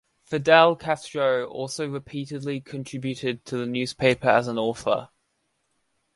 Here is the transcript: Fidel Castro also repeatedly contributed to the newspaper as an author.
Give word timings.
Fidel 0.25 0.75
Castro 0.75 1.45
also 1.47 1.87
repeatedly 1.87 2.59
contributed 2.59 3.45
to 3.45 3.55
the 3.55 3.67
newspaper 3.67 4.29
as 4.29 4.47
an 4.47 4.57
author. 4.57 5.09